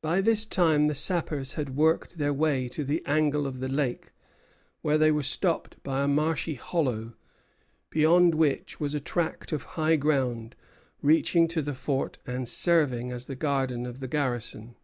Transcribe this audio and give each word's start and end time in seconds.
By 0.00 0.22
this 0.22 0.46
time 0.46 0.86
the 0.86 0.94
sappers 0.94 1.52
had 1.52 1.76
worked 1.76 2.16
their 2.16 2.32
way 2.32 2.66
to 2.70 2.82
the 2.82 3.04
angle 3.04 3.46
of 3.46 3.58
the 3.58 3.68
lake, 3.68 4.10
where 4.80 4.96
they 4.96 5.10
were 5.10 5.22
stopped 5.22 5.76
by 5.82 6.00
a 6.02 6.08
marshy 6.08 6.54
hollow, 6.54 7.12
beyond 7.90 8.34
which 8.36 8.80
was 8.80 8.94
a 8.94 9.00
tract 9.00 9.52
of 9.52 9.64
high 9.76 9.96
ground, 9.96 10.56
reaching 11.02 11.46
to 11.48 11.60
the 11.60 11.74
fort 11.74 12.16
and 12.26 12.48
serving 12.48 13.12
as 13.12 13.26
the 13.26 13.36
garden 13.36 13.84
of 13.84 14.00
the 14.00 14.08
garrison. 14.08 14.76